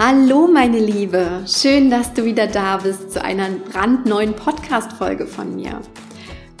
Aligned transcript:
Hallo 0.00 0.46
meine 0.46 0.78
Liebe, 0.78 1.42
schön, 1.44 1.90
dass 1.90 2.14
du 2.14 2.24
wieder 2.24 2.46
da 2.46 2.76
bist 2.76 3.10
zu 3.10 3.20
einer 3.20 3.50
brandneuen 3.50 4.32
Podcast-Folge 4.32 5.26
von 5.26 5.56
mir. 5.56 5.80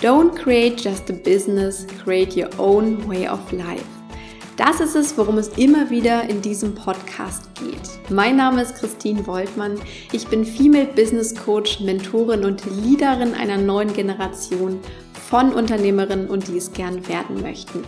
Don't 0.02 0.34
create 0.34 0.80
just 0.80 1.08
a 1.08 1.12
business, 1.12 1.86
create 2.02 2.36
your 2.36 2.50
own 2.58 3.08
way 3.08 3.28
of 3.28 3.38
life. 3.52 3.84
Das 4.56 4.80
ist 4.80 4.96
es, 4.96 5.16
worum 5.16 5.38
es 5.38 5.56
immer 5.56 5.88
wieder 5.88 6.28
in 6.28 6.42
diesem 6.42 6.74
Podcast 6.74 7.48
geht. 7.54 8.10
Mein 8.10 8.34
Name 8.34 8.60
ist 8.60 8.74
Christine 8.74 9.24
Woltmann. 9.28 9.78
Ich 10.10 10.26
bin 10.26 10.44
Female 10.44 10.88
Business 10.96 11.32
Coach, 11.32 11.78
Mentorin 11.78 12.44
und 12.44 12.64
Leaderin 12.82 13.34
einer 13.34 13.56
neuen 13.56 13.92
Generation 13.92 14.80
von 15.30 15.54
Unternehmerinnen 15.54 16.26
und 16.28 16.48
die 16.48 16.56
es 16.56 16.72
gern 16.72 17.06
werden 17.06 17.40
möchten. 17.40 17.84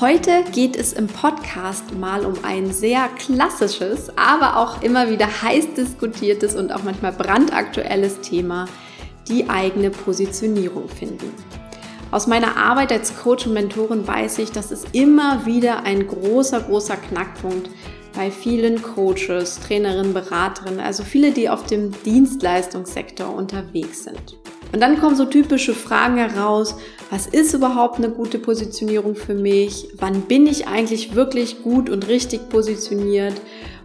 Heute 0.00 0.44
geht 0.50 0.76
es 0.76 0.94
im 0.94 1.08
Podcast 1.08 1.94
mal 1.94 2.24
um 2.24 2.42
ein 2.42 2.72
sehr 2.72 3.06
klassisches, 3.18 4.10
aber 4.16 4.56
auch 4.56 4.80
immer 4.80 5.10
wieder 5.10 5.26
heiß 5.42 5.74
diskutiertes 5.74 6.54
und 6.54 6.72
auch 6.72 6.84
manchmal 6.84 7.12
brandaktuelles 7.12 8.22
Thema, 8.22 8.64
die 9.28 9.50
eigene 9.50 9.90
Positionierung 9.90 10.88
finden. 10.88 11.34
Aus 12.10 12.26
meiner 12.26 12.56
Arbeit 12.56 12.92
als 12.92 13.14
Coach 13.14 13.46
und 13.46 13.52
Mentorin 13.52 14.08
weiß 14.08 14.38
ich, 14.38 14.50
dass 14.52 14.70
es 14.70 14.84
immer 14.92 15.44
wieder 15.44 15.82
ein 15.82 16.06
großer, 16.06 16.62
großer 16.62 16.96
Knackpunkt 16.96 17.68
bei 18.16 18.30
vielen 18.30 18.80
Coaches, 18.80 19.60
Trainerinnen, 19.60 20.14
Beraterinnen, 20.14 20.80
also 20.80 21.04
viele, 21.04 21.30
die 21.32 21.50
auf 21.50 21.66
dem 21.66 21.92
Dienstleistungssektor 22.04 23.34
unterwegs 23.34 24.04
sind. 24.04 24.39
Und 24.72 24.80
dann 24.80 25.00
kommen 25.00 25.16
so 25.16 25.24
typische 25.24 25.74
Fragen 25.74 26.16
heraus, 26.16 26.76
was 27.10 27.26
ist 27.26 27.54
überhaupt 27.54 27.96
eine 27.98 28.10
gute 28.10 28.38
Positionierung 28.38 29.16
für 29.16 29.34
mich? 29.34 29.88
Wann 29.96 30.22
bin 30.22 30.46
ich 30.46 30.68
eigentlich 30.68 31.14
wirklich 31.14 31.62
gut 31.62 31.90
und 31.90 32.06
richtig 32.06 32.48
positioniert? 32.48 33.34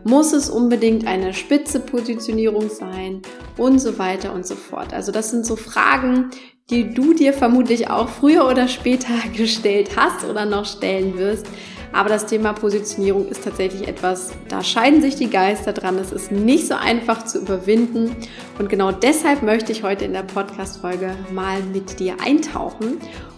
Muss 0.04 0.34
es 0.34 0.50
unbedingt 0.50 1.08
eine 1.08 1.34
spitze 1.34 1.80
Positionierung 1.80 2.70
sein? 2.70 3.24
Und 3.58 3.80
so 3.80 3.98
weiter 3.98 4.34
und 4.34 4.46
so 4.46 4.56
fort. 4.56 4.94
Also 4.94 5.12
das 5.12 5.32
sind 5.32 5.46
so 5.46 5.56
Fragen, 5.56 6.30
die 6.70 6.94
du 6.94 7.14
dir 7.14 7.34
vermutlich 7.34 7.90
auch 7.90 8.10
früher 8.10 8.48
oder 8.48 8.68
später 8.68 9.14
gestellt 9.36 9.92
hast 9.96 10.24
oder 10.26 10.46
noch 10.46 10.66
stellen 10.66 11.18
wirst. 11.18 11.48
Aber 11.96 12.10
das 12.10 12.26
Thema 12.26 12.52
Positionierung 12.52 13.30
ist 13.30 13.46
tatsächlich 13.46 13.88
etwas, 13.88 14.34
da 14.50 14.62
scheiden 14.62 15.02
sich 15.02 15.16
die 15.16 15.30
Geister 15.30 15.72
dran. 15.72 15.98
Es 15.98 16.12
ist 16.12 16.30
nicht 16.30 16.68
so 16.68 16.74
einfach 16.76 17.24
zu 17.24 17.40
überwinden. 17.40 18.14
Und 18.60 18.68
genau 18.68 18.92
deshalb 18.92 19.44
möchte 19.44 19.72
ich 19.72 19.82
heute 19.82 20.04
in 20.04 20.12
der 20.12 20.24
Podcast-Folge 20.24 21.16
mal 21.32 21.64
mit 21.64 22.02
dir 22.02 22.18
eintauchen 22.22 22.98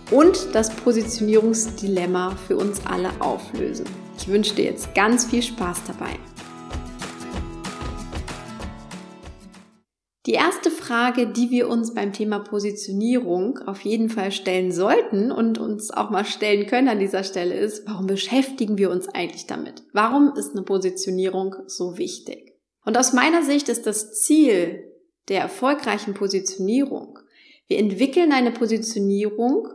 und 0.10 0.56
das 0.56 0.72
Positionierungsdilemma 0.72 2.36
für 2.48 2.58
uns 2.58 2.82
alle 2.88 3.12
auflösen. 3.20 3.86
Ich 4.18 4.28
wünsche 4.28 4.56
dir 4.56 4.66
jetzt 4.66 4.96
ganz 4.96 5.26
viel 5.26 5.44
Spaß 5.44 5.84
dabei. 5.86 6.18
Die 10.26 10.34
erste 10.34 10.72
Frage, 10.88 11.28
die 11.28 11.52
wir 11.52 11.68
uns 11.68 11.94
beim 11.94 12.14
Thema 12.14 12.40
Positionierung 12.40 13.60
auf 13.66 13.82
jeden 13.82 14.10
Fall 14.10 14.32
stellen 14.32 14.72
sollten 14.72 15.34
und 15.34 15.58
uns 15.58 15.92
auch 15.92 16.10
mal 16.10 16.24
stellen 16.24 16.66
können 16.66 16.88
an 16.88 17.00
dieser 17.00 17.26
Stelle 17.26 17.56
ist, 17.56 17.86
warum 17.86 18.08
beschäftigen 18.08 18.78
wir 18.78 18.90
uns 18.90 19.10
eigentlich 19.10 19.48
damit? 19.48 19.84
Warum 19.92 20.34
ist 20.38 20.52
eine 20.52 20.64
Positionierung 20.64 21.56
so 21.66 21.98
wichtig? 21.98 22.54
Und 22.86 22.98
aus 22.98 23.12
meiner 23.12 23.44
Sicht 23.44 23.68
ist 23.68 23.86
das 23.86 24.14
Ziel 24.14 24.94
der 25.28 25.42
erfolgreichen 25.42 26.14
Positionierung, 26.14 27.20
wir 27.68 27.80
entwickeln 27.80 28.32
eine 28.32 28.52
Positionierung, 28.52 29.68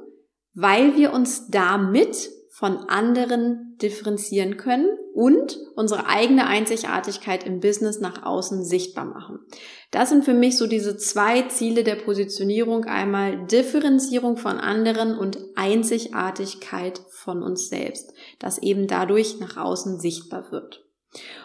weil 0.54 0.96
wir 0.96 1.12
uns 1.12 1.48
damit 1.48 2.30
von 2.50 2.78
anderen 2.88 3.76
differenzieren 3.82 4.56
können 4.56 4.88
und 5.14 5.58
unsere 5.76 6.06
eigene 6.06 6.46
Einzigartigkeit 6.46 7.44
im 7.44 7.60
Business 7.60 8.00
nach 8.00 8.24
außen 8.24 8.64
sichtbar 8.64 9.04
machen. 9.04 9.40
Das 9.90 10.08
sind 10.08 10.24
für 10.24 10.34
mich 10.34 10.56
so 10.56 10.66
diese 10.66 10.96
zwei 10.96 11.42
Ziele 11.42 11.84
der 11.84 11.96
Positionierung. 11.96 12.84
Einmal 12.84 13.46
Differenzierung 13.46 14.36
von 14.36 14.58
anderen 14.58 15.18
und 15.18 15.38
Einzigartigkeit 15.54 17.00
von 17.10 17.42
uns 17.42 17.68
selbst, 17.68 18.12
das 18.38 18.58
eben 18.58 18.86
dadurch 18.86 19.38
nach 19.38 19.56
außen 19.56 20.00
sichtbar 20.00 20.50
wird. 20.50 20.82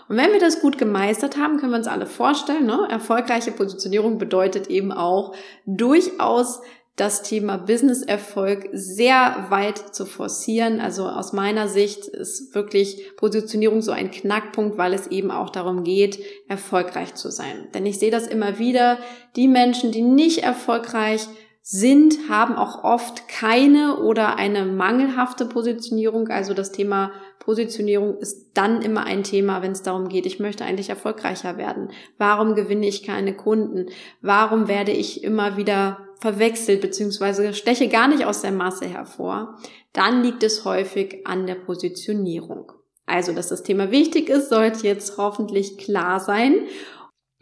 Und 0.08 0.16
wenn 0.16 0.32
wir 0.32 0.40
das 0.40 0.62
gut 0.62 0.78
gemeistert 0.78 1.38
haben, 1.38 1.58
können 1.58 1.74
wir 1.74 1.78
uns 1.78 1.88
alle 1.88 2.06
vorstellen, 2.06 2.66
ne? 2.66 2.88
erfolgreiche 2.90 3.52
Positionierung 3.52 4.18
bedeutet 4.18 4.68
eben 4.68 4.94
auch 4.94 5.36
durchaus 5.66 6.62
das 6.98 7.22
Thema 7.22 7.58
Business-Erfolg 7.58 8.70
sehr 8.74 9.46
weit 9.50 9.78
zu 9.96 10.06
forcieren. 10.06 10.82
Also 10.82 11.08
aus 11.08 11.32
meiner 11.32 11.68
Sicht 11.68 12.08
ist 12.08 12.56
wirklich 12.56 13.16
Positionierung 13.18 13.84
so 13.84 13.92
ein 13.92 14.10
Knackpunkt, 14.10 14.80
weil 14.80 14.94
es 14.94 15.06
eben 15.08 15.30
auch 15.30 15.52
darum 15.52 15.84
geht, 15.84 16.20
erfolgreich 16.48 17.14
zu 17.14 17.30
sein. 17.30 17.68
Denn 17.76 17.86
ich 17.86 18.00
sehe 18.00 18.10
das 18.10 18.26
immer 18.26 18.58
wieder, 18.58 18.98
die 19.36 19.48
Menschen, 19.48 19.92
die 19.92 20.02
nicht 20.02 20.40
erfolgreich 20.40 21.28
sind, 21.62 22.30
haben 22.30 22.56
auch 22.56 22.84
oft 22.84 23.28
keine 23.28 24.00
oder 24.00 24.38
eine 24.38 24.66
mangelhafte 24.66 25.46
Positionierung. 25.46 26.30
Also 26.30 26.56
das 26.56 26.72
Thema 26.72 27.12
Positionierung 27.40 28.18
ist 28.18 28.52
dann 28.56 28.82
immer 28.82 29.04
ein 29.04 29.22
Thema, 29.22 29.62
wenn 29.62 29.74
es 29.74 29.84
darum 29.84 30.08
geht, 30.10 30.26
ich 30.26 30.40
möchte 30.40 30.66
eigentlich 30.66 30.90
erfolgreicher 30.90 31.58
werden. 31.58 31.90
Warum 32.18 32.56
gewinne 32.56 32.88
ich 32.88 33.04
keine 33.04 33.36
Kunden? 33.36 33.88
Warum 34.22 34.68
werde 34.68 34.94
ich 34.94 35.24
immer 35.24 35.58
wieder 35.58 36.07
verwechselt 36.20 36.82
bzw. 36.82 37.54
steche 37.54 37.88
gar 37.88 38.08
nicht 38.08 38.26
aus 38.26 38.42
der 38.42 38.52
Masse 38.52 38.86
hervor, 38.86 39.58
dann 39.94 40.24
liegt 40.24 40.44
es 40.44 40.66
häufig 40.66 41.26
an 41.26 41.48
der 41.48 41.56
Positionierung. 41.56 42.72
Also, 43.06 43.34
dass 43.34 43.48
das 43.48 43.64
Thema 43.64 43.92
wichtig 43.92 44.30
ist, 44.30 44.50
sollte 44.50 44.86
jetzt 44.86 45.18
hoffentlich 45.18 45.78
klar 45.78 46.20
sein. 46.20 46.68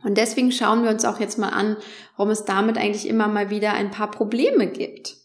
Und 0.04 0.18
deswegen 0.18 0.52
schauen 0.52 0.84
wir 0.84 0.92
uns 0.92 1.06
auch 1.06 1.20
jetzt 1.20 1.40
mal 1.40 1.50
an, 1.50 1.78
warum 2.16 2.32
es 2.32 2.46
damit 2.46 2.78
eigentlich 2.78 3.08
immer 3.08 3.28
mal 3.28 3.50
wieder 3.50 3.74
ein 3.74 3.90
paar 3.90 4.12
Probleme 4.12 4.68
gibt. 4.68 5.16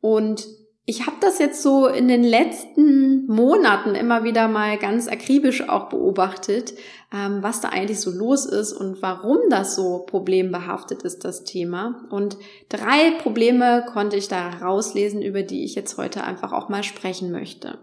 Und 0.00 0.46
ich 0.88 1.04
habe 1.04 1.16
das 1.20 1.40
jetzt 1.40 1.62
so 1.62 1.88
in 1.88 2.06
den 2.06 2.22
letzten 2.22 3.26
Monaten 3.26 3.96
immer 3.96 4.22
wieder 4.22 4.46
mal 4.46 4.78
ganz 4.78 5.08
akribisch 5.08 5.68
auch 5.68 5.88
beobachtet, 5.88 6.74
ähm, 7.12 7.42
was 7.42 7.60
da 7.60 7.70
eigentlich 7.70 8.00
so 8.00 8.12
los 8.12 8.46
ist 8.46 8.72
und 8.72 9.02
warum 9.02 9.38
das 9.50 9.74
so 9.74 10.04
problembehaftet 10.06 11.02
ist, 11.02 11.24
das 11.24 11.42
Thema. 11.42 12.06
Und 12.10 12.36
drei 12.68 13.10
Probleme 13.20 13.84
konnte 13.92 14.16
ich 14.16 14.28
da 14.28 14.48
rauslesen, 14.48 15.22
über 15.22 15.42
die 15.42 15.64
ich 15.64 15.74
jetzt 15.74 15.98
heute 15.98 16.22
einfach 16.22 16.52
auch 16.52 16.68
mal 16.68 16.84
sprechen 16.84 17.32
möchte. 17.32 17.80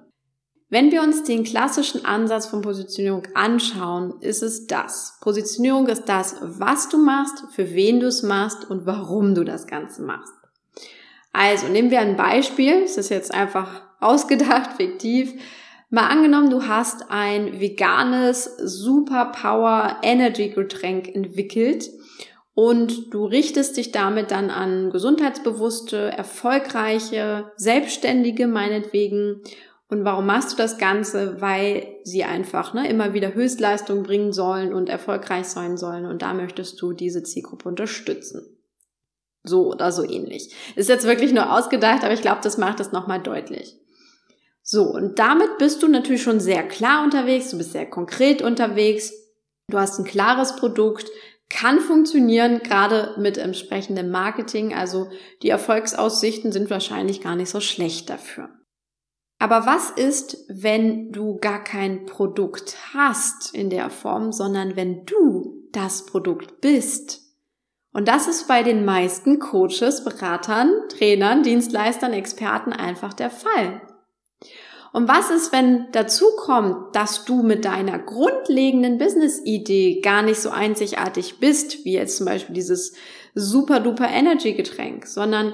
Wenn 0.69 0.93
wir 0.93 1.03
uns 1.03 1.23
den 1.23 1.43
klassischen 1.43 2.05
Ansatz 2.05 2.45
von 2.45 2.61
Positionierung 2.61 3.23
anschauen, 3.35 4.21
ist 4.21 4.41
es 4.41 4.65
das. 4.65 5.17
Positionierung 5.19 5.87
ist 5.87 6.05
das, 6.05 6.37
was 6.41 6.87
du 6.87 6.97
machst, 6.97 7.43
für 7.51 7.73
wen 7.73 7.99
du 7.99 8.07
es 8.07 8.23
machst 8.23 8.69
und 8.69 8.85
warum 8.85 9.35
du 9.35 9.43
das 9.43 9.67
Ganze 9.67 10.03
machst. 10.03 10.33
Also 11.33 11.67
nehmen 11.67 11.91
wir 11.91 11.99
ein 11.99 12.15
Beispiel, 12.15 12.83
es 12.83 12.97
ist 12.97 13.09
jetzt 13.09 13.33
einfach 13.33 13.81
ausgedacht, 13.99 14.73
fiktiv. 14.77 15.33
Mal 15.89 16.07
angenommen, 16.07 16.49
du 16.49 16.67
hast 16.67 17.11
ein 17.11 17.59
veganes 17.59 18.45
Superpower 18.57 19.97
Energy 20.01 20.49
Getränk 20.49 21.13
entwickelt 21.13 21.89
und 22.55 23.13
du 23.13 23.25
richtest 23.25 23.77
dich 23.77 23.91
damit 23.91 24.31
dann 24.31 24.49
an 24.49 24.91
gesundheitsbewusste, 24.91 26.11
erfolgreiche, 26.11 27.51
selbstständige 27.57 28.47
meinetwegen. 28.47 29.41
Und 29.89 30.05
warum 30.05 30.25
machst 30.25 30.53
du 30.53 30.57
das 30.57 30.77
Ganze? 30.77 31.41
Weil 31.41 31.85
sie 32.03 32.23
einfach 32.23 32.73
ne, 32.73 32.87
immer 32.89 33.13
wieder 33.13 33.33
Höchstleistung 33.33 34.03
bringen 34.03 34.33
sollen 34.33 34.73
und 34.73 34.89
erfolgreich 34.89 35.45
sein 35.45 35.77
sollen. 35.77 36.05
Und 36.05 36.21
da 36.21 36.33
möchtest 36.33 36.81
du 36.81 36.93
diese 36.93 37.23
Zielgruppe 37.23 37.69
unterstützen. 37.69 38.53
So 39.43 39.67
oder 39.67 39.91
so 39.91 40.03
ähnlich. 40.03 40.53
Ist 40.75 40.89
jetzt 40.89 41.05
wirklich 41.05 41.33
nur 41.33 41.51
ausgedacht, 41.51 42.03
aber 42.03 42.13
ich 42.13 42.21
glaube, 42.21 42.41
das 42.41 42.57
macht 42.57 42.79
es 42.79 42.91
nochmal 42.91 43.21
deutlich. 43.21 43.77
So, 44.61 44.83
und 44.83 45.19
damit 45.19 45.57
bist 45.57 45.83
du 45.83 45.89
natürlich 45.89 46.23
schon 46.23 46.39
sehr 46.39 46.63
klar 46.63 47.03
unterwegs, 47.03 47.49
du 47.49 47.57
bist 47.57 47.73
sehr 47.73 47.89
konkret 47.89 48.41
unterwegs, 48.41 49.11
du 49.69 49.77
hast 49.77 49.99
ein 49.99 50.05
klares 50.05 50.55
Produkt, 50.55 51.11
kann 51.49 51.81
funktionieren, 51.81 52.59
gerade 52.63 53.13
mit 53.19 53.37
entsprechendem 53.37 54.09
Marketing, 54.09 54.73
also 54.73 55.09
die 55.41 55.49
Erfolgsaussichten 55.49 56.53
sind 56.53 56.69
wahrscheinlich 56.69 57.21
gar 57.21 57.35
nicht 57.35 57.49
so 57.49 57.59
schlecht 57.59 58.09
dafür. 58.09 58.49
Aber 59.39 59.65
was 59.65 59.89
ist, 59.91 60.45
wenn 60.47 61.11
du 61.11 61.35
gar 61.35 61.61
kein 61.61 62.05
Produkt 62.05 62.77
hast 62.93 63.53
in 63.53 63.69
der 63.69 63.89
Form, 63.89 64.31
sondern 64.31 64.77
wenn 64.77 65.05
du 65.05 65.67
das 65.73 66.05
Produkt 66.05 66.61
bist? 66.61 67.22
Und 67.93 68.07
das 68.07 68.27
ist 68.27 68.47
bei 68.47 68.63
den 68.63 68.85
meisten 68.85 69.39
Coaches, 69.39 70.03
Beratern, 70.03 70.71
Trainern, 70.89 71.43
Dienstleistern, 71.43 72.11
Experten 72.11 72.73
einfach 72.73 73.13
der 73.13 73.29
Fall. 73.29 73.81
Und 74.93 75.07
was 75.07 75.31
ist, 75.31 75.51
wenn 75.51 75.87
dazu 75.91 76.25
kommt, 76.37 76.95
dass 76.95 77.25
du 77.25 77.41
mit 77.41 77.65
deiner 77.65 77.97
grundlegenden 77.97 78.97
Business-Idee 78.97 80.01
gar 80.01 80.21
nicht 80.21 80.39
so 80.39 80.49
einzigartig 80.49 81.39
bist, 81.39 81.83
wie 81.85 81.93
jetzt 81.93 82.17
zum 82.17 82.27
Beispiel 82.27 82.53
dieses 82.53 82.93
super 83.33 83.79
duper 83.79 84.07
Energy 84.07 84.53
Getränk, 84.53 85.07
sondern 85.07 85.53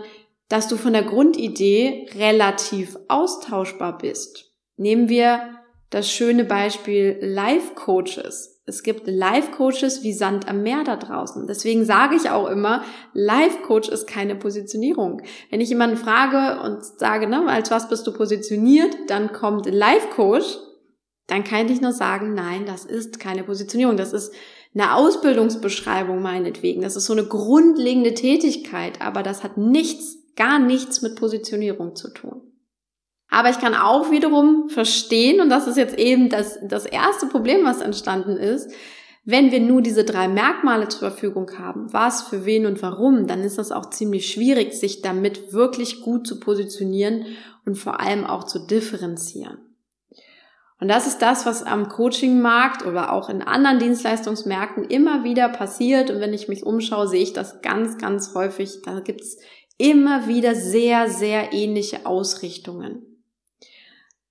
dass 0.50 0.68
du 0.68 0.76
von 0.76 0.94
der 0.94 1.04
Grundidee 1.04 2.08
relativ 2.16 2.98
austauschbar 3.08 3.98
bist. 3.98 4.52
Nehmen 4.76 5.08
wir 5.08 5.60
das 5.90 6.12
schöne 6.12 6.44
Beispiel 6.44 7.18
Life 7.22 7.76
Coaches 7.76 8.59
Es 8.70 8.84
gibt 8.84 9.08
Life-Coaches 9.08 10.04
wie 10.04 10.14
Sand 10.14 10.48
am 10.48 10.64
Meer 10.64 10.84
da 10.86 10.96
draußen. 10.96 11.48
Deswegen 11.48 11.84
sage 11.84 12.16
ich 12.16 12.30
auch 12.30 12.48
immer, 12.48 12.84
Life-Coach 13.14 13.90
ist 13.90 14.08
keine 14.08 14.36
Positionierung. 14.36 15.22
Wenn 15.50 15.60
ich 15.60 15.70
jemanden 15.70 15.98
frage 15.98 16.62
und 16.62 16.86
sage, 16.86 17.28
ne, 17.28 17.48
als 17.48 17.72
was 17.72 17.90
bist 17.90 18.08
du 18.08 18.14
positioniert, 18.14 18.96
dann 19.08 19.34
kommt 19.34 19.66
Life-Coach, 19.66 20.60
dann 21.28 21.44
kann 21.44 21.68
ich 21.68 21.82
nur 21.82 21.94
sagen, 21.94 22.34
nein, 22.34 22.66
das 22.66 22.86
ist 22.86 23.20
keine 23.20 23.44
Positionierung. 23.44 23.98
Das 23.98 24.14
ist 24.14 24.34
eine 24.74 24.96
Ausbildungsbeschreibung 24.96 26.22
meinetwegen. 26.22 26.82
Das 26.82 26.96
ist 26.96 27.06
so 27.06 27.14
eine 27.14 27.26
grundlegende 27.26 28.14
Tätigkeit, 28.14 29.02
aber 29.02 29.24
das 29.24 29.44
hat 29.44 29.58
nichts, 29.58 30.18
gar 30.36 30.60
nichts 30.60 31.02
mit 31.02 31.16
Positionierung 31.16 31.96
zu 31.96 32.14
tun. 32.14 32.49
Aber 33.30 33.50
ich 33.50 33.60
kann 33.60 33.76
auch 33.76 34.12
wiederum 34.12 34.70
verstehen, 34.70 35.40
und 35.40 35.50
das 35.50 35.68
ist 35.68 35.78
jetzt 35.78 35.98
eben 35.98 36.30
das, 36.30 36.60
das 36.64 36.86
erste 36.86 37.28
Problem, 37.28 37.64
was 37.64 37.82
entstanden 37.82 38.38
ist, 38.38 38.72
wenn 39.24 39.52
wir 39.52 39.60
nur 39.60 39.84
diese 39.84 40.04
drei 40.04 40.28
Merkmale 40.28 40.88
zur 40.88 41.12
Verfügung 41.12 41.52
haben, 41.60 41.94
was, 41.94 42.24
für 42.24 42.46
wen 42.46 42.66
und 42.66 42.82
warum, 42.82 43.28
dann 43.28 43.42
ist 43.42 43.60
das 43.60 43.72
auch 43.72 43.92
ziemlich 43.92 44.32
schwierig, 44.32 44.74
sich 44.74 45.02
damit 45.02 45.54
wirklich 45.54 46.02
gut 46.02 46.26
zu 46.26 46.40
positionieren 46.40 47.26
und 47.66 47.76
vor 47.76 48.00
allem 48.00 48.26
auch 48.26 48.46
zu 48.46 48.66
differenzieren. 48.66 49.60
Und 50.82 50.88
das 50.88 51.06
ist 51.06 51.22
das, 51.22 51.46
was 51.46 51.62
am 51.62 51.90
Coachingmarkt 51.90 52.86
oder 52.86 53.12
auch 53.12 53.30
in 53.30 53.42
anderen 53.42 53.80
Dienstleistungsmärkten 53.80 54.86
immer 54.86 55.26
wieder 55.26 55.50
passiert. 55.50 56.10
Und 56.10 56.22
wenn 56.22 56.34
ich 56.34 56.48
mich 56.48 56.66
umschaue, 56.66 57.08
sehe 57.08 57.22
ich 57.22 57.34
das 57.34 57.62
ganz, 57.62 57.98
ganz 57.98 58.34
häufig. 58.34 58.82
Da 58.86 59.02
gibt 59.02 59.22
es 59.22 59.38
immer 59.78 60.28
wieder 60.28 60.56
sehr, 60.56 61.10
sehr 61.10 61.52
ähnliche 61.52 62.06
Ausrichtungen. 62.06 63.09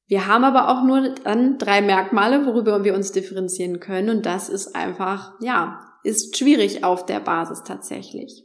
Wir 0.08 0.26
haben 0.26 0.42
aber 0.42 0.68
auch 0.68 0.84
nur 0.84 1.14
dann 1.22 1.58
drei 1.58 1.82
Merkmale, 1.82 2.46
worüber 2.46 2.82
wir 2.82 2.94
uns 2.94 3.12
differenzieren 3.12 3.78
können. 3.78 4.08
Und 4.08 4.26
das 4.26 4.48
ist 4.48 4.74
einfach, 4.74 5.34
ja, 5.40 5.80
ist 6.02 6.36
schwierig 6.36 6.82
auf 6.82 7.04
der 7.04 7.20
Basis 7.20 7.62
tatsächlich. 7.62 8.44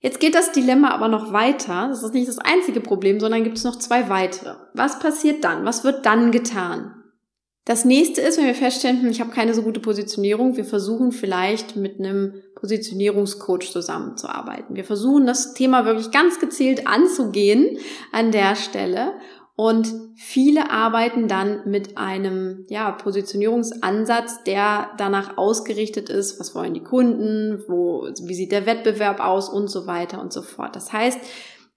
Jetzt 0.00 0.20
geht 0.20 0.34
das 0.34 0.52
Dilemma 0.52 0.90
aber 0.90 1.08
noch 1.08 1.32
weiter. 1.32 1.88
Das 1.88 2.02
ist 2.02 2.14
nicht 2.14 2.28
das 2.28 2.38
einzige 2.38 2.80
Problem, 2.80 3.20
sondern 3.20 3.44
gibt 3.44 3.58
es 3.58 3.64
noch 3.64 3.76
zwei 3.76 4.08
weitere. 4.08 4.54
Was 4.72 4.98
passiert 5.00 5.44
dann? 5.44 5.66
Was 5.66 5.84
wird 5.84 6.06
dann 6.06 6.30
getan? 6.30 6.94
Das 7.68 7.84
nächste 7.84 8.22
ist, 8.22 8.38
wenn 8.38 8.46
wir 8.46 8.54
feststellen, 8.54 9.02
hm, 9.02 9.10
ich 9.10 9.20
habe 9.20 9.30
keine 9.30 9.52
so 9.52 9.60
gute 9.62 9.80
Positionierung, 9.80 10.56
wir 10.56 10.64
versuchen 10.64 11.12
vielleicht 11.12 11.76
mit 11.76 11.98
einem 11.98 12.42
Positionierungscoach 12.54 13.70
zusammenzuarbeiten. 13.70 14.74
Wir 14.74 14.84
versuchen 14.84 15.26
das 15.26 15.52
Thema 15.52 15.84
wirklich 15.84 16.10
ganz 16.10 16.40
gezielt 16.40 16.86
anzugehen 16.86 17.76
an 18.10 18.32
der 18.32 18.56
Stelle 18.56 19.12
und 19.60 19.92
viele 20.14 20.70
arbeiten 20.70 21.26
dann 21.26 21.68
mit 21.68 21.98
einem 21.98 22.64
ja, 22.68 22.92
Positionierungsansatz, 22.92 24.44
der 24.44 24.90
danach 24.98 25.36
ausgerichtet 25.36 26.10
ist, 26.10 26.38
was 26.38 26.54
wollen 26.54 26.74
die 26.74 26.84
Kunden, 26.84 27.64
wo, 27.66 28.08
wie 28.22 28.34
sieht 28.34 28.52
der 28.52 28.66
Wettbewerb 28.66 29.18
aus 29.18 29.48
und 29.48 29.66
so 29.66 29.88
weiter 29.88 30.20
und 30.20 30.32
so 30.32 30.42
fort. 30.42 30.76
Das 30.76 30.92
heißt, 30.92 31.18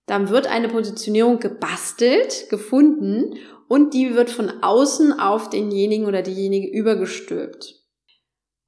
dann 0.05 0.29
wird 0.29 0.45
eine 0.45 0.69
Positionierung 0.69 1.39
gebastelt, 1.39 2.51
gefunden 2.51 3.37
und 3.67 3.95
die 3.95 4.13
wird 4.13 4.29
von 4.29 4.61
außen 4.61 5.19
auf 5.19 5.49
denjenigen 5.49 6.05
oder 6.05 6.21
diejenige 6.21 6.69
übergestülpt. 6.69 7.80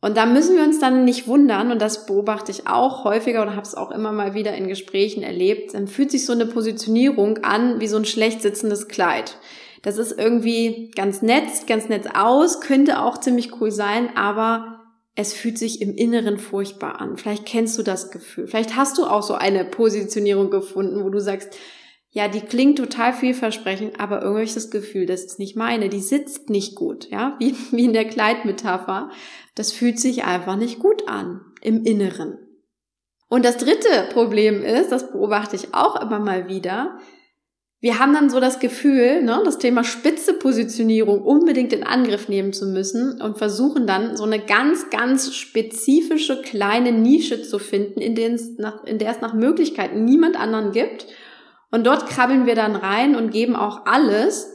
Und 0.04 0.18
da 0.18 0.26
müssen 0.26 0.58
wir 0.58 0.66
uns 0.66 0.80
dann 0.80 1.06
nicht 1.06 1.30
wundern, 1.30 1.72
und 1.72 1.82
das 1.82 2.06
beobachte 2.06 2.52
ich 2.52 2.68
auch 2.68 3.06
häufiger 3.06 3.42
oder 3.42 3.52
habe 3.56 3.66
es 3.66 3.74
auch 3.74 3.90
immer 3.90 4.12
mal 4.12 4.34
wieder 4.34 4.54
in 4.54 4.68
Gesprächen 4.68 5.24
erlebt, 5.24 5.74
dann 5.74 5.88
fühlt 5.88 6.12
sich 6.12 6.26
so 6.26 6.34
eine 6.34 6.46
Positionierung 6.46 7.38
an 7.46 7.80
wie 7.80 7.88
so 7.88 7.96
ein 7.96 8.04
schlecht 8.04 8.42
sitzendes 8.42 8.90
Kleid. 8.90 9.38
Das 9.82 9.98
ist 9.98 10.20
irgendwie 10.20 10.92
ganz 10.94 11.22
nett, 11.22 11.68
ganz 11.68 11.88
nett 11.88 12.18
aus, 12.18 12.60
könnte 12.60 13.02
auch 13.02 13.18
ziemlich 13.18 13.62
cool 13.62 13.72
sein, 13.72 14.10
aber 14.18 14.82
es 15.16 15.34
fühlt 15.34 15.58
sich 15.58 15.82
im 15.82 15.96
Inneren 15.96 16.38
furchtbar 16.38 17.00
an. 17.00 17.16
Vielleicht 17.16 17.46
kennst 17.46 17.78
du 17.78 17.82
das 17.82 18.12
Gefühl. 18.12 18.48
Vielleicht 18.48 18.76
hast 18.76 18.98
du 18.98 19.06
auch 19.06 19.24
so 19.24 19.36
eine 19.36 19.64
Positionierung 19.64 20.50
gefunden, 20.50 21.06
wo 21.06 21.12
du 21.12 21.22
sagst, 21.22 21.58
ja, 22.16 22.28
die 22.28 22.42
klingt 22.42 22.78
total 22.78 23.12
vielversprechend, 23.12 24.00
aber 24.00 24.22
irgendwie 24.22 24.54
das 24.54 24.70
Gefühl, 24.70 25.08
das 25.08 25.24
ist 25.24 25.40
nicht 25.40 25.56
meine, 25.56 25.90
die 25.90 26.00
sitzt 26.00 26.52
nicht 26.52 26.76
gut, 26.76 27.10
ja, 27.10 27.36
wie, 27.40 27.56
wie 27.72 27.86
in 27.86 27.94
der 27.94 28.06
Kleidmetapher. 28.06 29.10
Das 29.56 29.72
fühlt 29.72 30.00
sich 30.00 30.24
einfach 30.24 30.56
nicht 30.56 30.80
gut 30.80 31.08
an 31.08 31.42
im 31.62 31.84
Inneren. 31.84 32.38
Und 33.30 33.44
das 33.44 33.58
dritte 33.58 34.10
Problem 34.12 34.64
ist, 34.64 34.92
das 34.92 35.12
beobachte 35.12 35.56
ich 35.56 35.74
auch 35.74 36.00
immer 36.00 36.20
mal 36.20 36.48
wieder, 36.48 37.00
wir 37.84 38.00
haben 38.00 38.14
dann 38.14 38.30
so 38.30 38.40
das 38.40 38.60
Gefühl, 38.60 39.24
ne, 39.24 39.42
das 39.44 39.58
Thema 39.58 39.84
spitze 39.84 40.36
Positionierung 40.36 41.22
unbedingt 41.22 41.74
in 41.74 41.84
Angriff 41.84 42.30
nehmen 42.30 42.54
zu 42.54 42.68
müssen 42.68 43.22
und 43.22 43.38
versuchen 43.38 43.86
dann 43.86 44.16
so 44.16 44.24
eine 44.24 44.40
ganz, 44.40 44.90
ganz 44.90 45.36
spezifische 45.36 46.42
kleine 46.44 46.94
Nische 46.94 47.42
zu 47.42 47.60
finden, 47.60 48.00
in, 48.00 48.40
nach, 48.58 48.86
in 48.86 49.00
der 49.00 49.12
es 49.12 49.20
nach 49.20 49.34
Möglichkeiten 49.34 50.06
niemand 50.06 50.40
anderen 50.40 50.72
gibt. 50.72 51.08
Und 51.74 51.88
dort 51.88 52.06
krabbeln 52.06 52.46
wir 52.46 52.54
dann 52.54 52.76
rein 52.76 53.16
und 53.16 53.32
geben 53.32 53.56
auch 53.56 53.88
alles, 53.88 54.48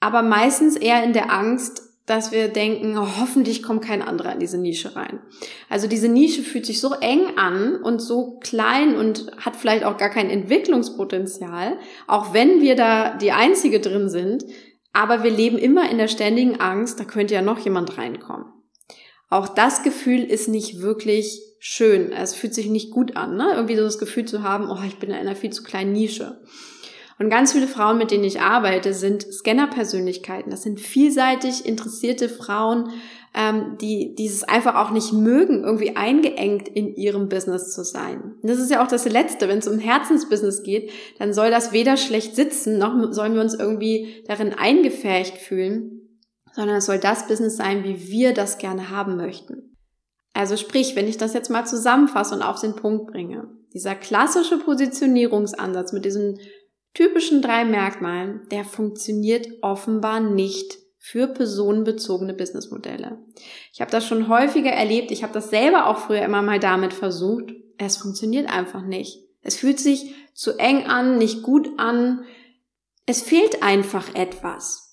aber 0.00 0.22
meistens 0.22 0.76
eher 0.76 1.04
in 1.04 1.12
der 1.12 1.30
Angst, 1.30 1.82
dass 2.06 2.32
wir 2.32 2.48
denken, 2.48 2.96
oh, 2.96 3.06
hoffentlich 3.20 3.62
kommt 3.62 3.84
kein 3.84 4.00
anderer 4.00 4.32
in 4.32 4.38
diese 4.40 4.56
Nische 4.56 4.96
rein. 4.96 5.20
Also 5.68 5.88
diese 5.88 6.08
Nische 6.08 6.42
fühlt 6.42 6.64
sich 6.64 6.80
so 6.80 6.94
eng 6.94 7.36
an 7.36 7.76
und 7.76 8.00
so 8.00 8.38
klein 8.38 8.96
und 8.96 9.30
hat 9.36 9.56
vielleicht 9.56 9.84
auch 9.84 9.98
gar 9.98 10.08
kein 10.08 10.30
Entwicklungspotenzial, 10.30 11.76
auch 12.06 12.32
wenn 12.32 12.62
wir 12.62 12.76
da 12.76 13.18
die 13.18 13.32
Einzige 13.32 13.80
drin 13.80 14.08
sind, 14.08 14.46
aber 14.94 15.24
wir 15.24 15.30
leben 15.30 15.58
immer 15.58 15.90
in 15.90 15.98
der 15.98 16.08
ständigen 16.08 16.58
Angst, 16.62 16.98
da 16.98 17.04
könnte 17.04 17.34
ja 17.34 17.42
noch 17.42 17.58
jemand 17.58 17.98
reinkommen. 17.98 18.46
Auch 19.28 19.48
das 19.48 19.82
Gefühl 19.82 20.24
ist 20.24 20.48
nicht 20.48 20.80
wirklich 20.80 21.42
schön. 21.58 22.12
Es 22.12 22.34
fühlt 22.34 22.54
sich 22.54 22.68
nicht 22.68 22.90
gut 22.90 23.16
an, 23.16 23.36
ne? 23.36 23.52
irgendwie 23.54 23.76
so 23.76 23.82
das 23.82 23.98
Gefühl 23.98 24.24
zu 24.24 24.42
haben, 24.42 24.70
oh, 24.70 24.82
ich 24.86 24.98
bin 24.98 25.10
in 25.10 25.16
einer 25.16 25.36
viel 25.36 25.50
zu 25.50 25.62
kleinen 25.62 25.92
Nische. 25.92 26.40
Und 27.18 27.30
ganz 27.30 27.52
viele 27.52 27.66
Frauen, 27.66 27.98
mit 27.98 28.12
denen 28.12 28.22
ich 28.22 28.40
arbeite, 28.40 28.94
sind 28.94 29.22
Scanner-Persönlichkeiten. 29.22 30.50
Das 30.50 30.62
sind 30.62 30.78
vielseitig 30.78 31.66
interessierte 31.66 32.28
Frauen, 32.28 32.90
ähm, 33.34 33.76
die 33.80 34.14
dieses 34.14 34.44
einfach 34.44 34.76
auch 34.76 34.92
nicht 34.92 35.12
mögen, 35.12 35.64
irgendwie 35.64 35.96
eingeengt 35.96 36.68
in 36.68 36.94
ihrem 36.94 37.28
Business 37.28 37.72
zu 37.72 37.82
sein. 37.82 38.36
Und 38.40 38.48
das 38.48 38.58
ist 38.58 38.70
ja 38.70 38.82
auch 38.82 38.88
das 38.88 39.04
Letzte, 39.08 39.48
wenn 39.48 39.58
es 39.58 39.66
um 39.66 39.80
Herzensbusiness 39.80 40.62
geht, 40.62 40.92
dann 41.18 41.32
soll 41.32 41.50
das 41.50 41.72
weder 41.72 41.96
schlecht 41.96 42.36
sitzen, 42.36 42.78
noch 42.78 43.12
sollen 43.12 43.34
wir 43.34 43.40
uns 43.40 43.54
irgendwie 43.54 44.22
darin 44.26 44.54
eingefärcht 44.54 45.38
fühlen, 45.38 46.20
sondern 46.52 46.76
es 46.76 46.86
soll 46.86 46.98
das 46.98 47.26
Business 47.26 47.56
sein, 47.56 47.82
wie 47.82 48.08
wir 48.08 48.32
das 48.32 48.58
gerne 48.58 48.90
haben 48.90 49.16
möchten. 49.16 49.76
Also 50.32 50.56
sprich, 50.56 50.94
wenn 50.94 51.08
ich 51.08 51.16
das 51.16 51.34
jetzt 51.34 51.50
mal 51.50 51.66
zusammenfasse 51.66 52.34
und 52.34 52.42
auf 52.42 52.60
den 52.60 52.76
Punkt 52.76 53.10
bringe, 53.10 53.48
dieser 53.72 53.94
klassische 53.94 54.58
Positionierungsansatz 54.58 55.92
mit 55.92 56.04
diesen 56.04 56.38
typischen 56.94 57.42
drei 57.42 57.64
Merkmalen, 57.64 58.46
der 58.50 58.64
funktioniert 58.64 59.48
offenbar 59.62 60.20
nicht 60.20 60.78
für 60.98 61.26
personenbezogene 61.28 62.34
Businessmodelle. 62.34 63.18
Ich 63.72 63.80
habe 63.80 63.90
das 63.90 64.06
schon 64.06 64.28
häufiger 64.28 64.70
erlebt, 64.70 65.10
ich 65.10 65.22
habe 65.22 65.32
das 65.32 65.50
selber 65.50 65.86
auch 65.86 65.98
früher 65.98 66.22
immer 66.22 66.42
mal 66.42 66.58
damit 66.58 66.92
versucht. 66.92 67.52
Es 67.78 67.96
funktioniert 67.96 68.52
einfach 68.52 68.82
nicht. 68.82 69.24
Es 69.42 69.56
fühlt 69.56 69.78
sich 69.78 70.14
zu 70.34 70.58
eng 70.58 70.86
an, 70.86 71.18
nicht 71.18 71.42
gut 71.42 71.68
an. 71.78 72.24
Es 73.06 73.22
fehlt 73.22 73.62
einfach 73.62 74.14
etwas. 74.14 74.87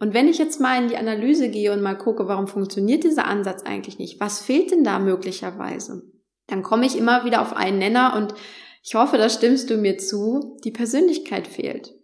Und 0.00 0.14
wenn 0.14 0.28
ich 0.28 0.38
jetzt 0.38 0.60
mal 0.60 0.82
in 0.82 0.88
die 0.88 0.96
Analyse 0.96 1.50
gehe 1.50 1.72
und 1.72 1.82
mal 1.82 1.94
gucke, 1.94 2.26
warum 2.26 2.48
funktioniert 2.48 3.04
dieser 3.04 3.26
Ansatz 3.26 3.62
eigentlich 3.62 3.98
nicht? 3.98 4.18
Was 4.18 4.40
fehlt 4.40 4.70
denn 4.70 4.82
da 4.82 4.98
möglicherweise? 4.98 6.02
Dann 6.46 6.62
komme 6.62 6.86
ich 6.86 6.96
immer 6.96 7.26
wieder 7.26 7.42
auf 7.42 7.54
einen 7.54 7.78
Nenner 7.78 8.14
und 8.16 8.34
ich 8.82 8.94
hoffe, 8.94 9.18
da 9.18 9.28
stimmst 9.28 9.68
du 9.68 9.76
mir 9.76 9.98
zu, 9.98 10.56
die 10.64 10.70
Persönlichkeit 10.70 11.46
fehlt. 11.46 11.94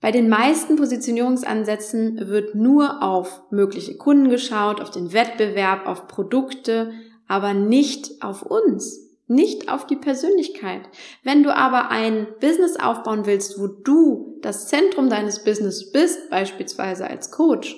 Bei 0.00 0.10
den 0.10 0.30
meisten 0.30 0.76
Positionierungsansätzen 0.76 2.28
wird 2.28 2.54
nur 2.54 3.02
auf 3.02 3.42
mögliche 3.50 3.98
Kunden 3.98 4.30
geschaut, 4.30 4.80
auf 4.80 4.90
den 4.90 5.12
Wettbewerb, 5.12 5.86
auf 5.86 6.08
Produkte, 6.08 6.94
aber 7.28 7.52
nicht 7.52 8.22
auf 8.22 8.40
uns, 8.42 9.09
nicht 9.30 9.70
auf 9.70 9.86
die 9.86 9.96
Persönlichkeit. 9.96 10.82
Wenn 11.22 11.42
du 11.42 11.54
aber 11.54 11.90
ein 11.90 12.26
Business 12.40 12.76
aufbauen 12.76 13.26
willst, 13.26 13.60
wo 13.60 13.68
du 13.68 14.38
das 14.42 14.68
Zentrum 14.68 15.08
deines 15.08 15.44
Business 15.44 15.92
bist, 15.92 16.28
beispielsweise 16.30 17.06
als 17.06 17.30
Coach, 17.30 17.76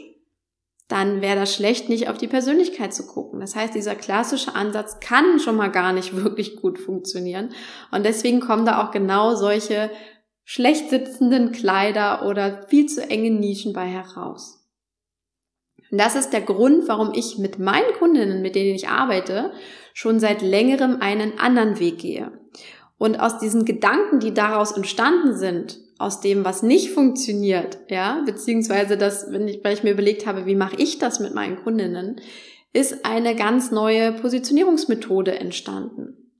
dann 0.88 1.20
wäre 1.20 1.36
das 1.36 1.54
schlecht, 1.54 1.88
nicht 1.88 2.08
auf 2.08 2.18
die 2.18 2.26
Persönlichkeit 2.26 2.92
zu 2.92 3.06
gucken. 3.06 3.40
Das 3.40 3.54
heißt, 3.54 3.74
dieser 3.74 3.94
klassische 3.94 4.54
Ansatz 4.54 4.98
kann 5.00 5.40
schon 5.40 5.56
mal 5.56 5.70
gar 5.70 5.92
nicht 5.92 6.16
wirklich 6.24 6.56
gut 6.56 6.78
funktionieren. 6.78 7.50
Und 7.90 8.04
deswegen 8.04 8.40
kommen 8.40 8.66
da 8.66 8.82
auch 8.82 8.90
genau 8.90 9.34
solche 9.34 9.90
schlecht 10.44 10.90
sitzenden 10.90 11.52
Kleider 11.52 12.26
oder 12.26 12.66
viel 12.68 12.86
zu 12.86 13.08
enge 13.08 13.30
Nischen 13.30 13.72
bei 13.72 13.86
heraus. 13.86 14.61
Und 15.92 16.00
das 16.00 16.16
ist 16.16 16.30
der 16.30 16.40
Grund, 16.40 16.88
warum 16.88 17.12
ich 17.14 17.36
mit 17.36 17.58
meinen 17.58 17.92
Kundinnen, 17.98 18.40
mit 18.40 18.54
denen 18.54 18.74
ich 18.74 18.88
arbeite, 18.88 19.52
schon 19.92 20.20
seit 20.20 20.40
längerem 20.40 20.96
einen 21.00 21.38
anderen 21.38 21.78
Weg 21.78 21.98
gehe. 21.98 22.32
Und 22.96 23.20
aus 23.20 23.38
diesen 23.38 23.66
Gedanken, 23.66 24.18
die 24.18 24.32
daraus 24.32 24.72
entstanden 24.72 25.36
sind, 25.36 25.78
aus 25.98 26.20
dem, 26.20 26.46
was 26.46 26.62
nicht 26.62 26.90
funktioniert, 26.90 27.78
ja, 27.88 28.22
beziehungsweise 28.24 28.96
das, 28.96 29.30
wenn 29.30 29.46
ich, 29.46 29.62
weil 29.62 29.74
ich 29.74 29.82
mir 29.82 29.92
überlegt 29.92 30.26
habe, 30.26 30.46
wie 30.46 30.54
mache 30.54 30.76
ich 30.76 30.98
das 30.98 31.20
mit 31.20 31.34
meinen 31.34 31.62
Kundinnen, 31.62 32.20
ist 32.72 33.04
eine 33.04 33.36
ganz 33.36 33.70
neue 33.70 34.12
Positionierungsmethode 34.12 35.38
entstanden. 35.38 36.32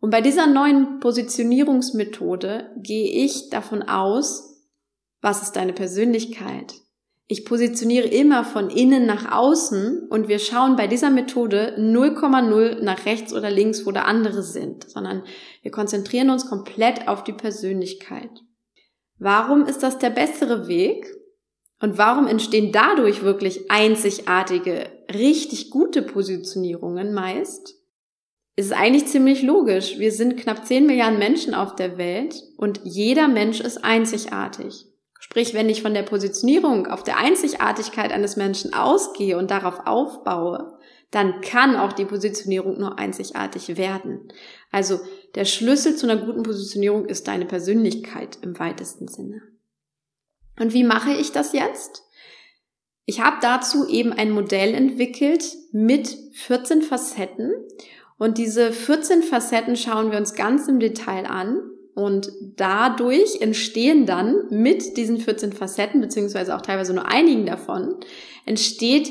Und 0.00 0.10
bei 0.10 0.20
dieser 0.20 0.48
neuen 0.48 0.98
Positionierungsmethode 0.98 2.72
gehe 2.76 3.24
ich 3.24 3.50
davon 3.50 3.84
aus, 3.84 4.66
was 5.20 5.42
ist 5.42 5.52
deine 5.52 5.74
Persönlichkeit? 5.74 6.74
Ich 7.32 7.44
positioniere 7.44 8.08
immer 8.08 8.42
von 8.42 8.70
innen 8.70 9.06
nach 9.06 9.30
außen 9.30 10.08
und 10.08 10.26
wir 10.26 10.40
schauen 10.40 10.74
bei 10.74 10.88
dieser 10.88 11.10
Methode 11.10 11.76
0,0 11.78 12.82
nach 12.82 13.06
rechts 13.06 13.32
oder 13.32 13.52
links, 13.52 13.86
wo 13.86 13.92
da 13.92 14.02
andere 14.02 14.42
sind, 14.42 14.90
sondern 14.90 15.22
wir 15.62 15.70
konzentrieren 15.70 16.30
uns 16.30 16.50
komplett 16.50 17.06
auf 17.06 17.22
die 17.22 17.32
Persönlichkeit. 17.32 18.42
Warum 19.20 19.64
ist 19.64 19.84
das 19.84 19.98
der 19.98 20.10
bessere 20.10 20.66
Weg? 20.66 21.06
Und 21.80 21.98
warum 21.98 22.26
entstehen 22.26 22.72
dadurch 22.72 23.22
wirklich 23.22 23.70
einzigartige, 23.70 24.90
richtig 25.14 25.70
gute 25.70 26.02
Positionierungen 26.02 27.14
meist? 27.14 27.76
Es 28.56 28.66
ist 28.66 28.72
eigentlich 28.72 29.06
ziemlich 29.06 29.42
logisch. 29.42 30.00
Wir 30.00 30.10
sind 30.10 30.36
knapp 30.36 30.66
10 30.66 30.84
Milliarden 30.84 31.20
Menschen 31.20 31.54
auf 31.54 31.76
der 31.76 31.96
Welt 31.96 32.42
und 32.56 32.80
jeder 32.82 33.28
Mensch 33.28 33.60
ist 33.60 33.84
einzigartig. 33.84 34.89
Sprich, 35.30 35.54
wenn 35.54 35.68
ich 35.68 35.82
von 35.82 35.94
der 35.94 36.02
Positionierung 36.02 36.88
auf 36.88 37.04
der 37.04 37.16
Einzigartigkeit 37.16 38.10
eines 38.10 38.34
Menschen 38.34 38.74
ausgehe 38.74 39.38
und 39.38 39.52
darauf 39.52 39.86
aufbaue, 39.86 40.76
dann 41.12 41.40
kann 41.40 41.76
auch 41.76 41.92
die 41.92 42.04
Positionierung 42.04 42.80
nur 42.80 42.98
einzigartig 42.98 43.76
werden. 43.76 44.32
Also 44.72 44.98
der 45.36 45.44
Schlüssel 45.44 45.94
zu 45.94 46.10
einer 46.10 46.20
guten 46.20 46.42
Positionierung 46.42 47.04
ist 47.04 47.28
deine 47.28 47.46
Persönlichkeit 47.46 48.38
im 48.42 48.58
weitesten 48.58 49.06
Sinne. 49.06 49.40
Und 50.58 50.72
wie 50.72 50.82
mache 50.82 51.12
ich 51.12 51.30
das 51.30 51.52
jetzt? 51.52 52.02
Ich 53.04 53.20
habe 53.20 53.36
dazu 53.40 53.88
eben 53.88 54.12
ein 54.12 54.32
Modell 54.32 54.74
entwickelt 54.74 55.44
mit 55.70 56.08
14 56.32 56.82
Facetten 56.82 57.52
und 58.18 58.36
diese 58.36 58.72
14 58.72 59.22
Facetten 59.22 59.76
schauen 59.76 60.10
wir 60.10 60.18
uns 60.18 60.34
ganz 60.34 60.66
im 60.66 60.80
Detail 60.80 61.26
an 61.26 61.70
und 61.94 62.32
dadurch 62.56 63.40
entstehen 63.40 64.06
dann 64.06 64.46
mit 64.50 64.96
diesen 64.96 65.18
14 65.18 65.52
Facetten, 65.52 66.00
beziehungsweise 66.00 66.56
auch 66.56 66.62
teilweise 66.62 66.94
nur 66.94 67.06
einigen 67.06 67.46
davon, 67.46 67.96
entsteht 68.46 69.10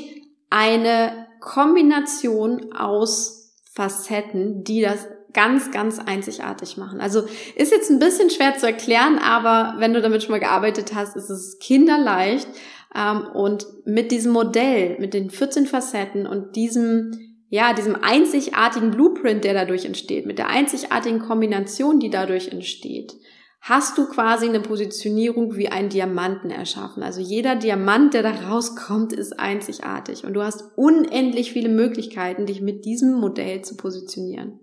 eine 0.50 1.26
Kombination 1.40 2.72
aus 2.72 3.54
Facetten, 3.72 4.64
die 4.64 4.82
das 4.82 5.06
ganz, 5.32 5.70
ganz 5.70 5.98
einzigartig 5.98 6.76
machen. 6.76 7.00
Also 7.00 7.22
ist 7.54 7.72
jetzt 7.72 7.90
ein 7.90 7.98
bisschen 7.98 8.30
schwer 8.30 8.56
zu 8.56 8.66
erklären, 8.66 9.18
aber 9.18 9.74
wenn 9.78 9.94
du 9.94 10.02
damit 10.02 10.22
schon 10.22 10.32
mal 10.32 10.40
gearbeitet 10.40 10.92
hast, 10.94 11.16
ist 11.16 11.30
es 11.30 11.58
kinderleicht. 11.58 12.48
Ähm, 12.94 13.26
und 13.32 13.66
mit 13.84 14.10
diesem 14.10 14.32
Modell, 14.32 14.98
mit 14.98 15.14
den 15.14 15.30
14 15.30 15.66
Facetten 15.66 16.26
und 16.26 16.56
diesem, 16.56 17.29
ja, 17.50 17.74
diesem 17.74 17.96
einzigartigen 17.96 18.92
Blueprint, 18.92 19.42
der 19.42 19.54
dadurch 19.54 19.84
entsteht, 19.84 20.24
mit 20.24 20.38
der 20.38 20.48
einzigartigen 20.48 21.18
Kombination, 21.18 21.98
die 21.98 22.08
dadurch 22.08 22.48
entsteht, 22.48 23.12
hast 23.60 23.98
du 23.98 24.06
quasi 24.06 24.48
eine 24.48 24.60
Positionierung 24.60 25.56
wie 25.56 25.68
ein 25.68 25.88
Diamanten 25.88 26.50
erschaffen. 26.50 27.02
Also 27.02 27.20
jeder 27.20 27.56
Diamant, 27.56 28.14
der 28.14 28.22
da 28.22 28.30
rauskommt, 28.30 29.12
ist 29.12 29.38
einzigartig. 29.38 30.24
Und 30.24 30.34
du 30.34 30.42
hast 30.42 30.64
unendlich 30.76 31.52
viele 31.52 31.68
Möglichkeiten, 31.68 32.46
dich 32.46 32.60
mit 32.60 32.84
diesem 32.84 33.14
Modell 33.14 33.62
zu 33.62 33.76
positionieren. 33.76 34.60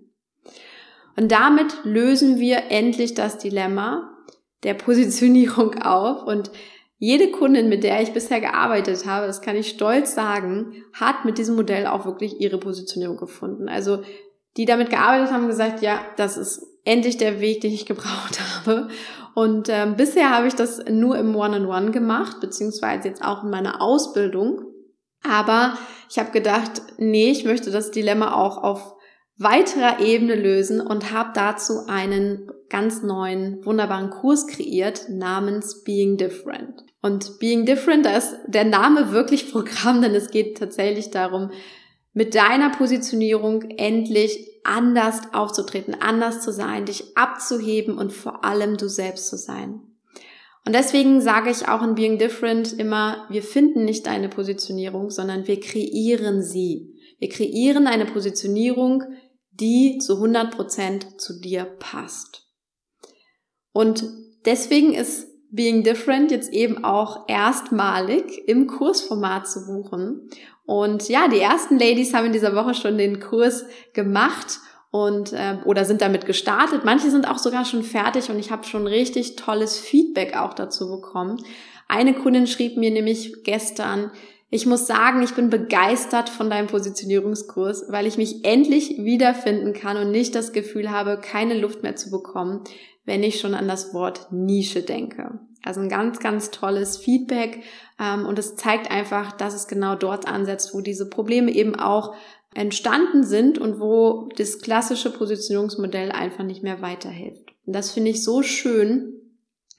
Und 1.14 1.30
damit 1.30 1.84
lösen 1.84 2.38
wir 2.38 2.70
endlich 2.70 3.12
das 3.12 3.38
Dilemma 3.38 4.16
der 4.62 4.74
Positionierung 4.74 5.74
auf 5.82 6.26
und 6.26 6.50
jede 6.98 7.30
Kundin, 7.30 7.68
mit 7.68 7.84
der 7.84 8.02
ich 8.02 8.12
bisher 8.12 8.40
gearbeitet 8.40 9.06
habe, 9.06 9.26
das 9.26 9.40
kann 9.40 9.56
ich 9.56 9.68
stolz 9.68 10.14
sagen, 10.14 10.84
hat 10.92 11.24
mit 11.24 11.38
diesem 11.38 11.54
Modell 11.54 11.86
auch 11.86 12.04
wirklich 12.04 12.40
ihre 12.40 12.58
Positionierung 12.58 13.16
gefunden. 13.16 13.68
Also 13.68 14.02
die 14.56 14.64
damit 14.64 14.90
gearbeitet 14.90 15.32
haben, 15.32 15.46
gesagt, 15.46 15.80
ja, 15.80 16.00
das 16.16 16.36
ist 16.36 16.66
endlich 16.84 17.16
der 17.16 17.40
Weg, 17.40 17.60
den 17.60 17.72
ich 17.72 17.86
gebraucht 17.86 18.40
habe. 18.66 18.88
Und 19.34 19.68
ähm, 19.68 19.94
bisher 19.96 20.30
habe 20.30 20.48
ich 20.48 20.54
das 20.54 20.84
nur 20.90 21.16
im 21.16 21.36
One-on-One 21.36 21.68
-on 21.68 21.86
-One 21.86 21.90
gemacht, 21.92 22.40
beziehungsweise 22.40 23.06
jetzt 23.06 23.24
auch 23.24 23.44
in 23.44 23.50
meiner 23.50 23.80
Ausbildung. 23.80 24.62
Aber 25.22 25.78
ich 26.10 26.18
habe 26.18 26.32
gedacht, 26.32 26.82
nee, 26.96 27.30
ich 27.30 27.44
möchte 27.44 27.70
das 27.70 27.92
Dilemma 27.92 28.34
auch 28.34 28.58
auf 28.62 28.96
weiterer 29.36 30.00
Ebene 30.00 30.34
lösen 30.34 30.80
und 30.80 31.12
habe 31.12 31.30
dazu 31.34 31.86
einen 31.86 32.50
ganz 32.68 33.02
neuen, 33.02 33.64
wunderbaren 33.64 34.10
Kurs 34.10 34.48
kreiert 34.48 35.08
namens 35.08 35.84
Being 35.84 36.16
Different. 36.16 36.87
Und 37.00 37.38
Being 37.38 37.64
Different, 37.64 38.04
da 38.04 38.16
ist 38.16 38.36
der 38.46 38.64
Name 38.64 39.12
wirklich 39.12 39.52
Programm, 39.52 40.02
denn 40.02 40.14
es 40.14 40.30
geht 40.30 40.58
tatsächlich 40.58 41.10
darum, 41.10 41.50
mit 42.12 42.34
deiner 42.34 42.70
Positionierung 42.70 43.62
endlich 43.76 44.48
anders 44.64 45.32
aufzutreten, 45.32 45.94
anders 46.00 46.40
zu 46.40 46.52
sein, 46.52 46.84
dich 46.84 47.16
abzuheben 47.16 47.96
und 47.96 48.12
vor 48.12 48.44
allem 48.44 48.76
du 48.76 48.88
selbst 48.88 49.28
zu 49.28 49.36
sein. 49.36 49.80
Und 50.66 50.74
deswegen 50.74 51.20
sage 51.20 51.50
ich 51.50 51.68
auch 51.68 51.82
in 51.82 51.94
Being 51.94 52.18
Different 52.18 52.72
immer, 52.78 53.26
wir 53.30 53.42
finden 53.42 53.84
nicht 53.84 54.06
deine 54.06 54.28
Positionierung, 54.28 55.10
sondern 55.10 55.46
wir 55.46 55.60
kreieren 55.60 56.42
sie. 56.42 56.94
Wir 57.18 57.28
kreieren 57.28 57.86
eine 57.86 58.04
Positionierung, 58.04 59.04
die 59.50 59.98
zu 59.98 60.16
100 60.16 60.54
Prozent 60.54 61.20
zu 61.20 61.40
dir 61.40 61.64
passt. 61.64 62.46
Und 63.72 64.04
deswegen 64.44 64.92
ist 64.92 65.27
Being 65.50 65.82
Different 65.82 66.30
jetzt 66.30 66.52
eben 66.52 66.84
auch 66.84 67.28
erstmalig 67.28 68.46
im 68.46 68.66
Kursformat 68.66 69.48
zu 69.48 69.66
buchen. 69.66 70.28
Und 70.66 71.08
ja, 71.08 71.28
die 71.28 71.40
ersten 71.40 71.78
Ladies 71.78 72.12
haben 72.12 72.26
in 72.26 72.32
dieser 72.32 72.54
Woche 72.54 72.74
schon 72.74 72.98
den 72.98 73.20
Kurs 73.20 73.64
gemacht 73.94 74.58
und 74.90 75.32
äh, 75.32 75.56
oder 75.64 75.84
sind 75.84 76.02
damit 76.02 76.26
gestartet. 76.26 76.84
Manche 76.84 77.10
sind 77.10 77.28
auch 77.28 77.38
sogar 77.38 77.64
schon 77.64 77.82
fertig 77.82 78.30
und 78.30 78.38
ich 78.38 78.50
habe 78.50 78.64
schon 78.64 78.86
richtig 78.86 79.36
tolles 79.36 79.78
Feedback 79.78 80.36
auch 80.36 80.54
dazu 80.54 80.88
bekommen. 80.90 81.42
Eine 81.88 82.14
Kundin 82.14 82.46
schrieb 82.46 82.76
mir 82.76 82.90
nämlich 82.90 83.44
gestern, 83.44 84.10
ich 84.50 84.64
muss 84.64 84.86
sagen, 84.86 85.22
ich 85.22 85.34
bin 85.34 85.50
begeistert 85.50 86.30
von 86.30 86.48
deinem 86.48 86.68
Positionierungskurs, 86.68 87.86
weil 87.90 88.06
ich 88.06 88.16
mich 88.16 88.44
endlich 88.46 88.96
wiederfinden 88.98 89.74
kann 89.74 89.98
und 89.98 90.10
nicht 90.10 90.34
das 90.34 90.52
Gefühl 90.52 90.90
habe, 90.90 91.20
keine 91.20 91.58
Luft 91.58 91.82
mehr 91.82 91.96
zu 91.96 92.10
bekommen, 92.10 92.64
wenn 93.08 93.22
ich 93.22 93.40
schon 93.40 93.54
an 93.54 93.66
das 93.66 93.94
Wort 93.94 94.30
Nische 94.30 94.82
denke. 94.82 95.40
Also 95.64 95.80
ein 95.80 95.88
ganz, 95.88 96.20
ganz 96.20 96.50
tolles 96.50 96.98
Feedback 96.98 97.62
ähm, 97.98 98.26
und 98.26 98.38
es 98.38 98.54
zeigt 98.54 98.90
einfach, 98.90 99.32
dass 99.32 99.54
es 99.54 99.66
genau 99.66 99.96
dort 99.96 100.28
ansetzt, 100.28 100.74
wo 100.74 100.82
diese 100.82 101.08
Probleme 101.08 101.50
eben 101.50 101.74
auch 101.74 102.14
entstanden 102.54 103.24
sind 103.24 103.58
und 103.58 103.80
wo 103.80 104.28
das 104.36 104.60
klassische 104.60 105.10
Positionierungsmodell 105.10 106.12
einfach 106.12 106.44
nicht 106.44 106.62
mehr 106.62 106.82
weiterhilft. 106.82 107.54
Und 107.64 107.72
das 107.74 107.90
finde 107.90 108.10
ich 108.10 108.22
so 108.22 108.42
schön, 108.42 109.14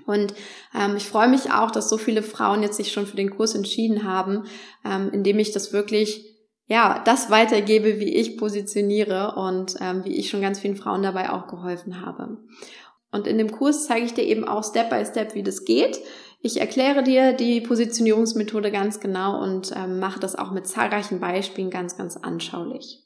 und 0.05 0.33
ähm, 0.73 0.95
ich 0.97 1.05
freue 1.05 1.27
mich 1.27 1.51
auch, 1.51 1.69
dass 1.69 1.87
so 1.87 1.97
viele 1.99 2.23
Frauen 2.23 2.63
jetzt 2.63 2.77
sich 2.77 2.91
schon 2.91 3.05
für 3.05 3.17
den 3.17 3.29
Kurs 3.29 3.53
entschieden 3.53 4.05
haben, 4.05 4.45
ähm, 4.83 5.11
indem 5.11 5.37
ich 5.37 5.51
das 5.51 5.71
wirklich 5.71 6.25
ja, 6.69 7.01
das 7.03 7.31
weitergebe, 7.31 7.99
wie 7.99 8.15
ich 8.15 8.37
positioniere 8.37 9.33
und 9.35 9.75
ähm, 9.81 10.05
wie 10.05 10.15
ich 10.15 10.29
schon 10.29 10.41
ganz 10.41 10.59
vielen 10.59 10.77
Frauen 10.77 11.01
dabei 11.01 11.31
auch 11.31 11.47
geholfen 11.47 12.05
habe. 12.05 12.37
Und 13.11 13.27
in 13.27 13.37
dem 13.37 13.51
Kurs 13.51 13.87
zeige 13.87 14.05
ich 14.05 14.13
dir 14.13 14.23
eben 14.23 14.47
auch 14.47 14.63
Step 14.63 14.89
by 14.89 15.03
Step, 15.05 15.33
wie 15.35 15.43
das 15.43 15.65
geht. 15.65 15.99
Ich 16.41 16.59
erkläre 16.61 17.03
dir 17.03 17.33
die 17.33 17.59
Positionierungsmethode 17.59 18.71
ganz 18.71 18.99
genau 18.99 19.41
und 19.41 19.73
ähm, 19.75 19.99
mache 19.99 20.19
das 20.19 20.35
auch 20.35 20.51
mit 20.51 20.67
zahlreichen 20.67 21.19
Beispielen 21.19 21.69
ganz, 21.69 21.97
ganz 21.97 22.15
anschaulich. 22.17 23.03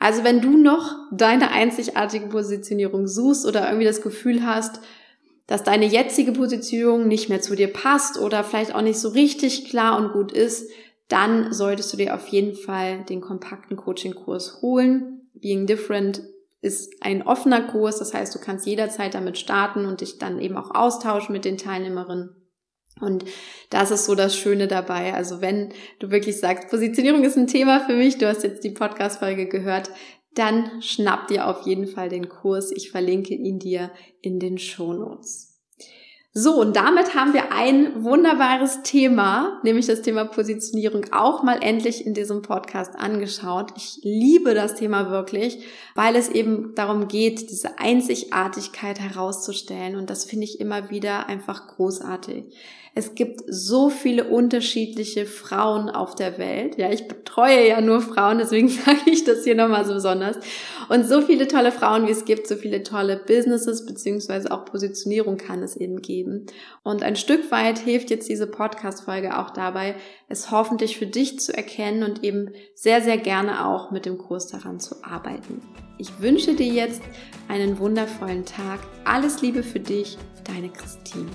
Also 0.00 0.24
wenn 0.24 0.40
du 0.40 0.56
noch 0.56 0.94
deine 1.12 1.50
einzigartige 1.50 2.26
Positionierung 2.26 3.06
suchst 3.06 3.46
oder 3.46 3.66
irgendwie 3.66 3.86
das 3.86 4.02
Gefühl 4.02 4.44
hast, 4.44 4.80
dass 5.46 5.64
deine 5.64 5.86
jetzige 5.86 6.32
Position 6.32 7.08
nicht 7.08 7.28
mehr 7.28 7.40
zu 7.40 7.56
dir 7.56 7.72
passt 7.72 8.18
oder 8.18 8.44
vielleicht 8.44 8.74
auch 8.74 8.82
nicht 8.82 8.98
so 8.98 9.08
richtig 9.08 9.68
klar 9.68 9.96
und 9.96 10.12
gut 10.12 10.30
ist, 10.30 10.70
dann 11.08 11.52
solltest 11.52 11.92
du 11.92 11.96
dir 11.96 12.14
auf 12.14 12.28
jeden 12.28 12.54
Fall 12.54 13.04
den 13.04 13.20
kompakten 13.20 13.76
Coaching-Kurs 13.76 14.60
holen. 14.60 15.28
Being 15.34 15.66
Different 15.66 16.22
ist 16.60 16.92
ein 17.02 17.26
offener 17.26 17.62
Kurs, 17.62 17.98
das 17.98 18.14
heißt, 18.14 18.34
du 18.34 18.40
kannst 18.40 18.66
jederzeit 18.66 19.14
damit 19.14 19.38
starten 19.38 19.86
und 19.86 20.00
dich 20.00 20.18
dann 20.18 20.40
eben 20.40 20.56
auch 20.56 20.74
austauschen 20.74 21.32
mit 21.32 21.44
den 21.44 21.56
Teilnehmerinnen. 21.56 22.34
Und 23.00 23.24
das 23.70 23.92
ist 23.92 24.06
so 24.06 24.16
das 24.16 24.34
Schöne 24.34 24.66
dabei. 24.66 25.14
Also 25.14 25.40
wenn 25.40 25.72
du 26.00 26.10
wirklich 26.10 26.40
sagst, 26.40 26.68
Positionierung 26.68 27.22
ist 27.22 27.36
ein 27.36 27.46
Thema 27.46 27.80
für 27.80 27.94
mich, 27.94 28.18
du 28.18 28.26
hast 28.26 28.42
jetzt 28.42 28.64
die 28.64 28.70
Podcast-Folge 28.70 29.46
gehört, 29.46 29.90
dann 30.34 30.82
schnapp 30.82 31.28
dir 31.28 31.46
auf 31.46 31.66
jeden 31.66 31.86
Fall 31.86 32.08
den 32.08 32.28
Kurs. 32.28 32.72
Ich 32.72 32.90
verlinke 32.90 33.34
ihn 33.34 33.58
dir 33.58 33.90
in 34.20 34.40
den 34.40 34.58
Show 34.58 34.92
Notes. 34.92 35.47
So, 36.34 36.60
und 36.60 36.76
damit 36.76 37.14
haben 37.14 37.32
wir 37.32 37.52
ein 37.52 38.04
wunderbares 38.04 38.82
Thema, 38.82 39.60
nämlich 39.64 39.86
das 39.86 40.02
Thema 40.02 40.24
Positionierung, 40.26 41.06
auch 41.10 41.42
mal 41.42 41.62
endlich 41.62 42.06
in 42.06 42.12
diesem 42.12 42.42
Podcast 42.42 42.94
angeschaut. 42.96 43.72
Ich 43.76 43.98
liebe 44.02 44.52
das 44.52 44.74
Thema 44.74 45.10
wirklich, 45.10 45.64
weil 45.94 46.14
es 46.16 46.28
eben 46.28 46.74
darum 46.74 47.08
geht, 47.08 47.50
diese 47.50 47.78
Einzigartigkeit 47.78 49.00
herauszustellen. 49.00 49.96
Und 49.96 50.10
das 50.10 50.26
finde 50.26 50.44
ich 50.44 50.60
immer 50.60 50.90
wieder 50.90 51.28
einfach 51.28 51.66
großartig. 51.66 52.44
Es 52.98 53.14
gibt 53.14 53.44
so 53.46 53.90
viele 53.90 54.24
unterschiedliche 54.24 55.24
Frauen 55.24 55.88
auf 55.88 56.16
der 56.16 56.36
Welt. 56.36 56.78
Ja, 56.78 56.90
ich 56.90 57.06
betreue 57.06 57.68
ja 57.68 57.80
nur 57.80 58.00
Frauen, 58.00 58.38
deswegen 58.38 58.68
sage 58.68 58.98
ich 59.06 59.22
das 59.22 59.44
hier 59.44 59.54
nochmal 59.54 59.84
so 59.84 59.94
besonders. 59.94 60.36
Und 60.88 61.06
so 61.06 61.20
viele 61.20 61.46
tolle 61.46 61.70
Frauen, 61.70 62.08
wie 62.08 62.10
es 62.10 62.24
gibt, 62.24 62.48
so 62.48 62.56
viele 62.56 62.82
tolle 62.82 63.16
Businesses 63.16 63.86
beziehungsweise 63.86 64.50
auch 64.50 64.64
Positionierung 64.64 65.36
kann 65.36 65.62
es 65.62 65.76
eben 65.76 66.02
geben. 66.02 66.46
Und 66.82 67.04
ein 67.04 67.14
Stück 67.14 67.52
weit 67.52 67.78
hilft 67.78 68.10
jetzt 68.10 68.28
diese 68.28 68.48
Podcast-Folge 68.48 69.38
auch 69.38 69.50
dabei, 69.50 69.94
es 70.28 70.50
hoffentlich 70.50 70.98
für 70.98 71.06
dich 71.06 71.38
zu 71.38 71.56
erkennen 71.56 72.02
und 72.02 72.24
eben 72.24 72.50
sehr, 72.74 73.00
sehr 73.00 73.18
gerne 73.18 73.64
auch 73.64 73.92
mit 73.92 74.06
dem 74.06 74.18
Kurs 74.18 74.48
daran 74.48 74.80
zu 74.80 75.04
arbeiten. 75.04 75.62
Ich 75.98 76.20
wünsche 76.20 76.54
dir 76.54 76.66
jetzt 76.66 77.02
einen 77.46 77.78
wundervollen 77.78 78.44
Tag. 78.44 78.80
Alles 79.04 79.40
Liebe 79.40 79.62
für 79.62 79.78
dich, 79.78 80.18
deine 80.42 80.68
Christine. 80.68 81.30